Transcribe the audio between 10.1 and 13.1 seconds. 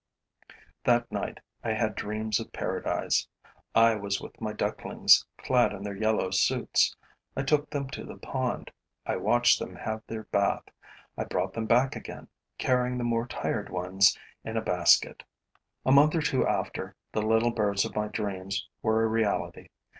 bath, I brought them back again, carrying the